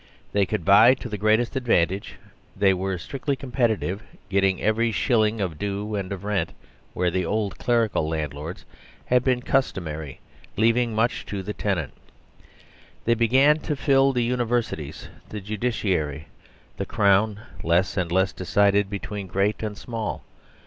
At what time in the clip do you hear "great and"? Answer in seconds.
19.27-19.77